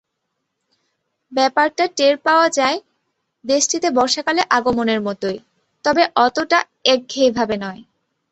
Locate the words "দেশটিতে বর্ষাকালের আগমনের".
3.45-4.99